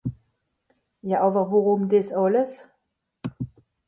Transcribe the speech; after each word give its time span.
Ja 1.09 1.17
àwer 1.25 1.45
wùrùm 1.51 1.81
dìs 1.89 2.07
àlles? 2.21 2.51